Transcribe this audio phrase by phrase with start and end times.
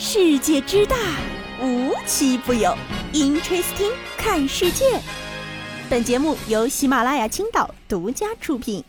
[0.00, 0.94] 世界之大，
[1.60, 2.72] 无奇不有。
[3.12, 4.84] Interesting，看世界。
[5.90, 8.84] 本节目由喜马拉雅青岛独家出品。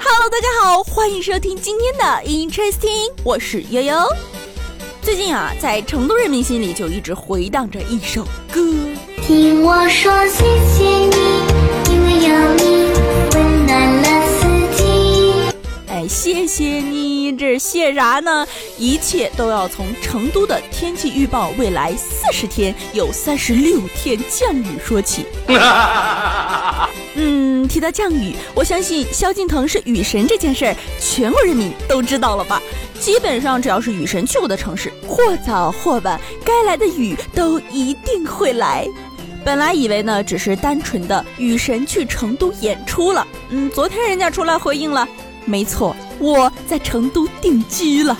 [0.00, 3.94] Hello，大家好，欢迎收听今天的 Interesting，我是悠悠。
[5.02, 8.62] 最近啊，在成都人民心里就一直回荡着一首歌。
[9.26, 10.42] 听我说，谢
[10.72, 12.92] 谢你，因为有你，
[13.34, 15.34] 温暖了四季。
[15.86, 18.46] 哎，谢谢你，这谢啥呢？
[18.78, 25.26] 一切都要从成都的天气预报未来四十天有三十六天降雨说起。
[27.14, 32.62] 嗯，提到降雨，我相信萧敬腾是雨神这件事儿，全国人民都知道了吧？
[33.00, 38.86] 基本上只要是雨神去过的城市，或早或晚，该来的雨都一定会来。
[39.44, 43.26] 本来以为呢，只是单纯的雨神去成都演出了。
[43.50, 45.08] 嗯，昨天人家出来回应了，
[45.44, 48.16] 没错，我在成都定居了。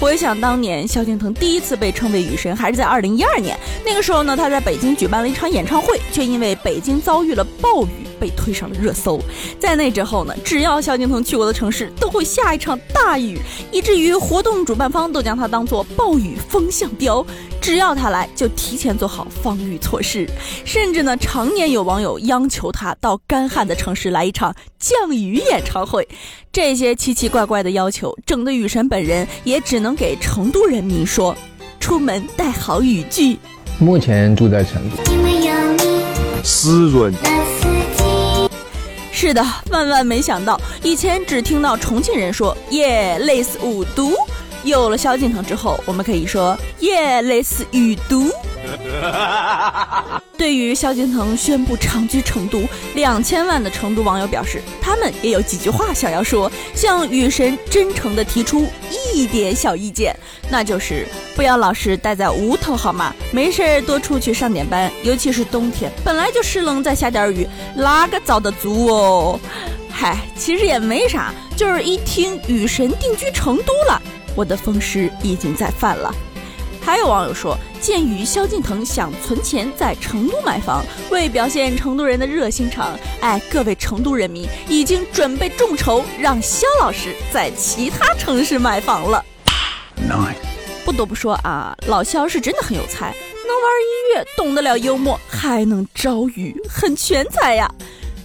[0.00, 3.58] 回想当年萧敬腾第一次被称为雨神，还是在二零一二年。
[3.84, 9.20] 那个时候呢，他在北京举办了一场演唱会，却因为北京遭遇了暴雨，被推上了热搜。
[9.58, 17.24] 在那之后呢，只要萧敬腾去过的城市，都会下一场大雨，以至于活动主办方都将他当做暴雨风向标。
[17.60, 20.26] 只要他来，就提前做好防御措施。
[20.64, 26.06] 甚至呢，常年有网友央求他到干旱的城市来一场降雨演唱会。
[26.52, 31.36] 这些奇奇怪怪的要求，整的雨神本人也只能给成都人民说：
[31.80, 33.36] 出门带好雨具。
[33.78, 35.52] 目前住在成都，因为有
[35.84, 36.02] 你，
[36.42, 37.12] 湿润。
[39.20, 44.14] 是的，万万没想到，以前只听到重庆人说“耶，类似五毒”，
[44.62, 48.30] 有了萧敬腾之后，我们可以说“耶，类似雨毒”。
[50.38, 52.62] 对于萧敬腾宣布长居成都，
[52.94, 58.68] 两千万的成都网友表示，他们也有几句话想要说，向雨神真诚地提出
[59.14, 60.14] 一点小意见，
[60.48, 63.12] 那就是不要老是待在屋头好吗？
[63.32, 69.40] 没事多出去上点班，尤其是冬天，本来就湿冷，再下点雨，哪个遭得住哦？
[69.90, 74.00] 嗨，其实也没啥，就是一听雨神定居成都了，
[74.36, 76.14] 我的风湿已经在犯了。
[76.88, 89.22] 还有网友说，鉴于萧敬腾想存钱在成都买房，为表现成都人的热心肠，哎，各位成都人民已经准备众筹，让萧老师在其他城市买房了。
[90.82, 93.14] 不得不说啊，老萧是真的很有才，
[93.46, 97.70] 能玩音乐，懂得了幽默，还能招鱼，很全才呀。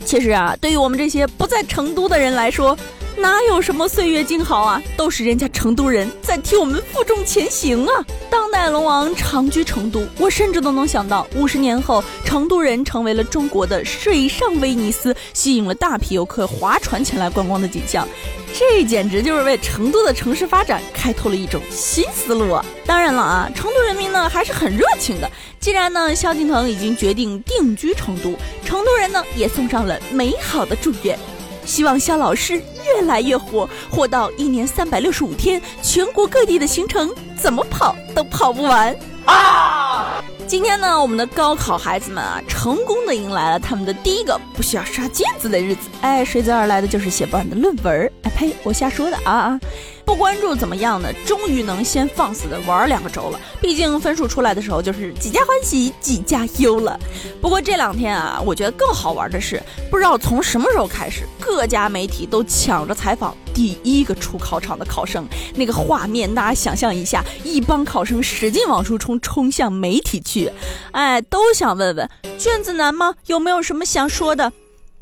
[0.06, 2.78] 其实啊，对于我们这些不在成都的人来说，
[3.16, 8.06] 哪有什么岁月静好啊，都是人家成都人在替我们负重前行啊！
[8.30, 18.08] 当代龙王长居成都，我甚至都能想到，五十年后，成都人成为了中国的水上威尼斯，吸引了大批游客划船前来观光的景象。
[18.56, 22.66] 这简直就是为成都的城市发展开拓了一种新思路啊！
[22.86, 25.30] 当然了啊，成都人民呢还是很热情的。
[25.60, 28.36] 既然呢，萧敬腾已经决定定居成都，
[28.66, 31.18] 成都人呢也送上了美好的祝愿。
[31.66, 40.24] 希望肖老师越来越火，火到一年三百六十五天，全国各地的行程怎么跑都跑不完啊！
[40.46, 45.90] 今天呢，我们的高考孩子们啊，成功的迎来了他们的第一个不需要刷卷子的日子。
[46.02, 48.12] 哎，随之而来的就是写不完的论文。
[48.36, 49.60] 呸，我瞎说的啊啊！
[50.06, 51.08] 不关注怎么样呢？
[51.26, 53.40] 终于能先放肆的玩两个周了。
[53.62, 57.00] 毕竟分数出来的时候就是几家欢喜几家忧了。
[57.42, 65.26] 不过这两天啊，我觉得更好玩的是，不知道从什么时候开始，各家媒体都抢着采访第一个出考场的考生。
[65.56, 70.52] 那个画面，大家想象一下，一帮考生使劲往出冲，冲向媒体去，
[70.92, 73.16] 哎，都想问问卷子难吗？
[73.28, 74.52] 有没有什么想说的？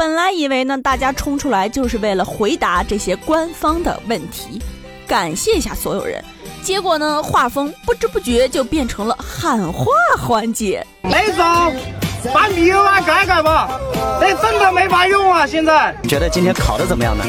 [0.01, 4.59] 本来以为呢，大家冲出来就是为了回答这些官方的问题，
[5.05, 6.19] 感谢一下所有人。
[6.63, 9.85] 结果呢，画风不知不觉就变成了喊话
[10.17, 10.83] 环节。
[11.03, 11.45] 雷总
[12.33, 13.79] 把密码改改吧，
[14.19, 15.45] 那真的没法用啊！
[15.45, 17.23] 现在你觉得今天考的怎么样呢？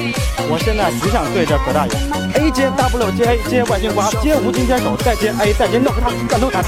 [0.49, 1.93] 我现在只想对着葛大爷
[2.41, 6.63] ，A 接 W 接 A 接外金瓜接无金接手再接 A 再接弄他干弄他。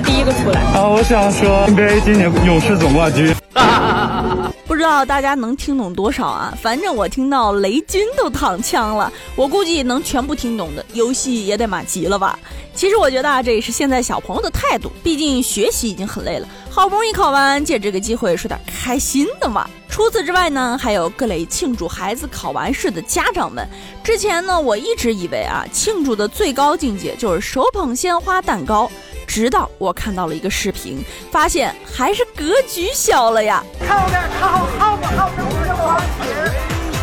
[0.00, 0.60] 第一个出来。
[0.60, 3.34] 啊，我想说 NBA 今年勇士总冠军。
[4.66, 6.52] 不知道大家能听懂多少啊？
[6.60, 12.38] 反正我听到雷军都躺枪了，我估计能全部听懂的游戏也得满级了吧。
[12.74, 19.66] 其实我觉得啊，这也是现在小朋友的态度，毕竟学习已经很累了，好不容易考完，借这个机会说点开心的嘛。
[19.88, 23.66] 除此之外呢，还有各类庆祝孩子考完试的家长们。
[24.04, 28.90] 之前呢，我一直以为啊，庆祝的最高境界就是手捧鲜花蛋糕。
[29.26, 33.62] 直到我看到了一个视频发现还是格局小了呀。
[33.80, 36.00] 看我们看好耗子耗我不能往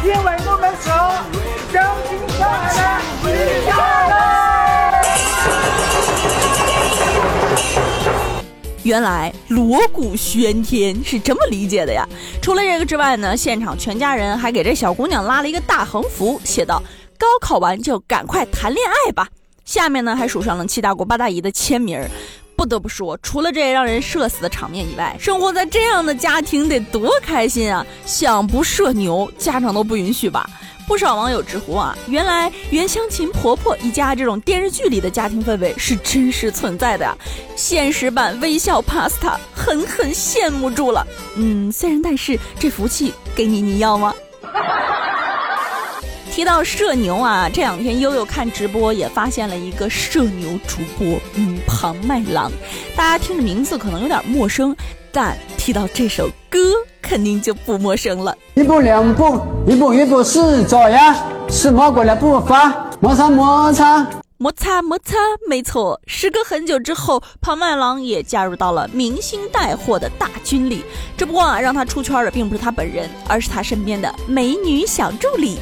[0.04, 0.92] 因为我们从
[1.72, 1.78] 交
[2.10, 3.26] 警下来了回
[3.66, 3.72] 家
[8.84, 12.06] 原来锣鼓喧天是这么理解的呀。
[12.42, 16.84] 除了这个之外呢现场全家人还给这小姑娘拉了一个大横幅写道
[17.18, 19.30] 高考完就赶快谈恋爱吧。
[19.66, 22.10] 下面呢还署上了七大姑八大姨的签名儿。
[22.56, 27.84] 不得不说，除了这让人社死的场面以外，生活在这样的家庭得多开心啊！
[28.06, 30.48] 想不社牛，家长都不允许吧？
[30.88, 37.18] 不少网友直呼啊，原来袁湘琴婆婆一家这种电视剧里的家庭氛围是真实存在的呀！
[37.56, 41.06] 现实版微笑 Pasta，狠狠羡慕住了。
[41.36, 44.14] 嗯，虽然但是这福气给你，你要吗？
[46.44, 52.52] 提到社牛啊，这两天悠悠看直播也发现了一个社牛主播，嗯，庞麦郎。
[52.98, 54.76] 大家听着名字可能有点陌生，
[55.10, 56.60] 但提到这首歌
[57.02, 58.38] 肯定就不陌生了。
[58.56, 61.16] 一步两步，一步一步是左呀，
[61.50, 64.06] 是魔鬼的步伐，摩擦摩擦。
[64.38, 65.16] 摩擦摩擦，
[65.48, 66.02] 没错。
[66.08, 70.84] 时隔很久之后，庞麦郎也加入到了明星带货的大军里。
[71.16, 75.58] 只不过啊，让他出圈的并不是他本人，而是他身边的美女小助理。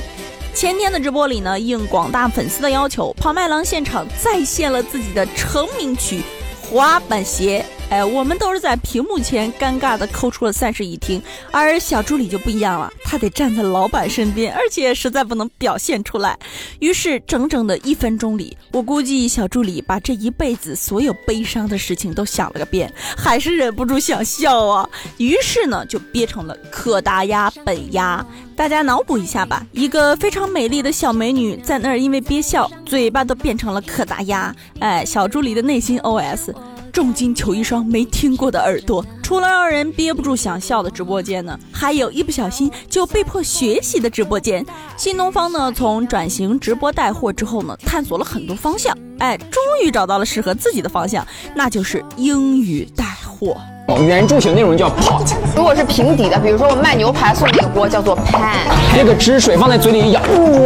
[0.53, 6.19] 前天的直播里呢，应广大粉丝的要求，庞麦郎现场再现了自己的成名曲
[6.69, 7.65] 《滑板鞋》。
[7.91, 11.21] 哎，我们都是在屏幕前尴尬的抠出了三室一厅，
[11.51, 16.39] 而小助理就不一样了，他得站在老板身边，而且实在不能表现出来。
[16.79, 24.89] 于是整整的一分钟里，我估计小助理把这一辈子所有悲伤的事情都想了个遍，还是忍不住想笑啊。
[25.17, 28.25] 于是呢，就憋成了可达鸭本鸭。
[28.55, 34.55] 大家脑补一下吧，一个非常美丽的小美女在那儿因为憋笑，嘴巴都变成了可达鸭。
[34.79, 36.53] 哎，小助理的内心 OS。
[36.91, 39.03] 重金求一双没听过的耳朵。
[39.23, 44.65] 除了让人憋不住想笑的直播间呢，还有一不小心就被迫学习的直播间。
[44.97, 53.55] 新东方呢，从转型直播带货之后呢，探索了很多方向，哎，终于找到了适合自己的方向，那就是英语带货。
[53.99, 60.21] 语言助形内容叫 pot，如果是平底的，比如说我卖牛排送那个锅叫做 pan，那个汁水放在嘴里一咬，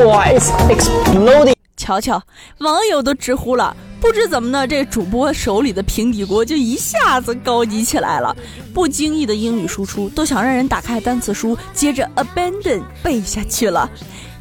[0.05, 1.54] 哇，it's exploding。
[1.85, 2.19] 瞧瞧，
[2.57, 3.77] 网友都直呼了。
[4.01, 8.35] 不知怎么的，这主播手里的平底锅就一下子高级起来了。
[8.73, 13.87] 不经意的英语输出都想让人打开单词书，接着 abandon 背下去了。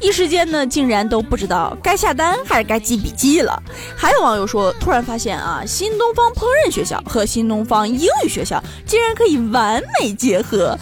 [0.01, 3.61] 一时间呢，竟然都不知道该下单还是该记笔记了。
[3.95, 10.75] 还有网友说，突然发现啊，新东方烹饪学校和新东方英语学校竟然可以完美结合。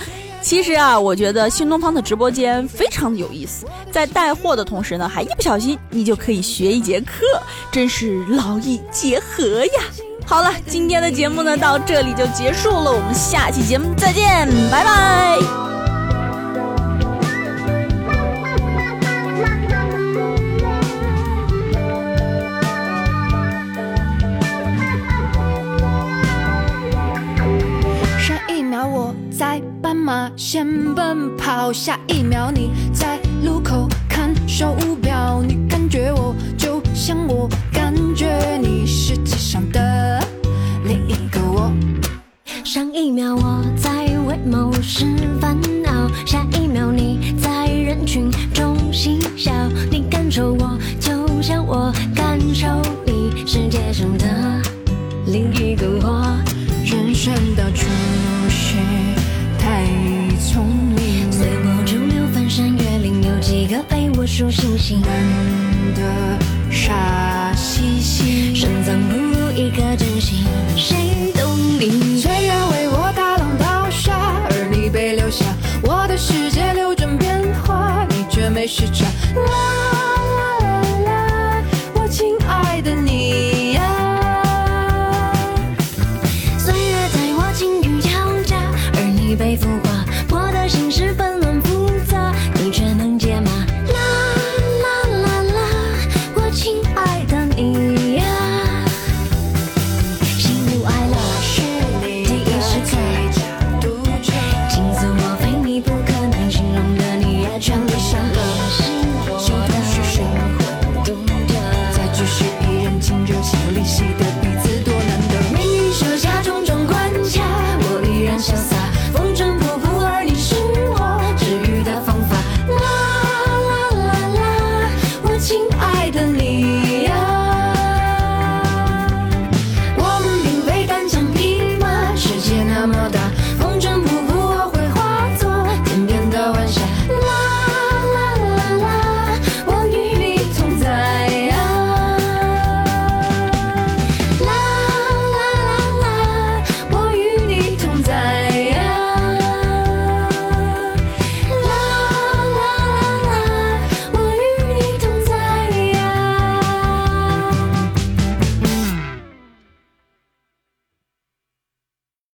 [0.44, 7.25] 其实啊，我觉得新东方的直播间非常的有意思，在带货的同时呢，还一不小心你就可以学一节课，
[7.72, 9.84] 真是劳逸结合呀。
[10.25, 15.40] 好了，今天的节目呢到这里就结束了，我们下期节目再见，拜拜。
[28.19, 29.62] 上一秒我在
[30.04, 40.22] 马先奔跑，下一秒你在路口看手表，你感觉我就像我感觉你，世界上的
[40.84, 41.72] 另一个我。
[42.66, 45.06] 上一秒我在为某事
[45.40, 46.43] 烦恼，下